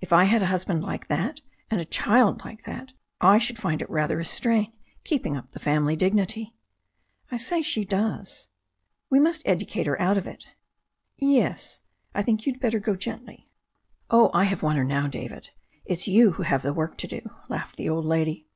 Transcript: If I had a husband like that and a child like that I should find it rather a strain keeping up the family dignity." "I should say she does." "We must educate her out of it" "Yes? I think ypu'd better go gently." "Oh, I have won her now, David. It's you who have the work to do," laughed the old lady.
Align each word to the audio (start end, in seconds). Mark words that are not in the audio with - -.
If 0.00 0.12
I 0.12 0.22
had 0.26 0.40
a 0.40 0.46
husband 0.46 0.84
like 0.84 1.08
that 1.08 1.40
and 1.68 1.80
a 1.80 1.84
child 1.84 2.44
like 2.44 2.62
that 2.62 2.92
I 3.20 3.38
should 3.40 3.58
find 3.58 3.82
it 3.82 3.90
rather 3.90 4.20
a 4.20 4.24
strain 4.24 4.72
keeping 5.02 5.36
up 5.36 5.50
the 5.50 5.58
family 5.58 5.96
dignity." 5.96 6.54
"I 7.32 7.38
should 7.38 7.46
say 7.48 7.62
she 7.62 7.84
does." 7.84 8.50
"We 9.10 9.18
must 9.18 9.42
educate 9.44 9.88
her 9.88 10.00
out 10.00 10.16
of 10.16 10.28
it" 10.28 10.54
"Yes? 11.18 11.80
I 12.14 12.22
think 12.22 12.42
ypu'd 12.46 12.60
better 12.60 12.78
go 12.78 12.94
gently." 12.94 13.48
"Oh, 14.10 14.30
I 14.32 14.44
have 14.44 14.62
won 14.62 14.76
her 14.76 14.84
now, 14.84 15.08
David. 15.08 15.50
It's 15.84 16.06
you 16.06 16.34
who 16.34 16.44
have 16.44 16.62
the 16.62 16.72
work 16.72 16.96
to 16.98 17.08
do," 17.08 17.28
laughed 17.48 17.74
the 17.76 17.88
old 17.88 18.04
lady. 18.04 18.46